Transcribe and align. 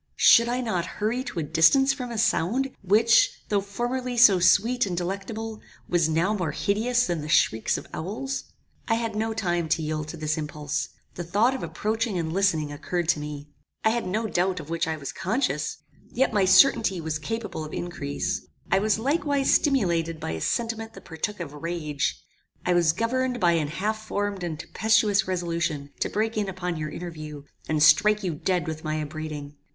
Should 0.17 0.49
I 0.49 0.61
not 0.61 0.87
hurry 0.97 1.23
to 1.25 1.37
a 1.37 1.43
distance 1.43 1.93
from 1.93 2.09
a 2.09 2.17
sound, 2.17 2.71
which, 2.81 3.37
though 3.49 3.61
formerly 3.61 4.17
so 4.17 4.39
sweet 4.39 4.87
and 4.87 4.97
delectable, 4.97 5.61
was 5.87 6.09
now 6.09 6.33
more 6.33 6.53
hideous 6.53 7.05
than 7.05 7.21
the 7.21 7.29
shrieks 7.29 7.77
of 7.77 7.85
owls? 7.93 8.45
"I 8.87 8.95
had 8.95 9.15
no 9.15 9.35
time 9.35 9.69
to 9.69 9.83
yield 9.83 10.07
to 10.07 10.17
this 10.17 10.39
impulse. 10.39 10.89
The 11.13 11.23
thought 11.23 11.53
of 11.53 11.61
approaching 11.61 12.17
and 12.17 12.33
listening 12.33 12.71
occurred 12.71 13.09
to 13.09 13.19
me. 13.19 13.49
I 13.83 13.91
had 13.91 14.07
no 14.07 14.25
doubt 14.25 14.59
of 14.59 14.71
which 14.71 14.87
I 14.87 14.97
was 14.97 15.13
conscious. 15.13 15.77
Yet 16.09 16.33
my 16.33 16.45
certainty 16.45 16.99
was 16.99 17.19
capable 17.19 17.63
of 17.63 17.71
increase. 17.71 18.47
I 18.71 18.79
was 18.79 18.97
likewise 18.97 19.53
stimulated 19.53 20.19
by 20.19 20.31
a 20.31 20.41
sentiment 20.41 20.93
that 20.95 21.05
partook 21.05 21.39
of 21.39 21.53
rage. 21.53 22.19
I 22.65 22.73
was 22.73 22.91
governed 22.91 23.39
by 23.39 23.51
an 23.51 23.67
half 23.67 24.03
formed 24.03 24.43
and 24.43 24.59
tempestuous 24.59 25.27
resolution 25.27 25.91
to 25.99 26.09
break 26.09 26.37
in 26.37 26.49
upon 26.49 26.75
your 26.77 26.89
interview, 26.89 27.43
and 27.69 27.83
strike 27.83 28.23
you 28.23 28.33
dead 28.33 28.65
with 28.67 28.83
my 28.83 28.95
upbraiding. 28.99 29.57